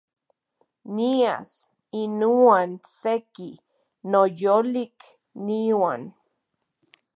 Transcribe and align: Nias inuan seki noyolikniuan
Nias 0.95 1.49
inuan 2.01 2.71
seki 3.01 3.49
noyolikniuan 4.11 6.01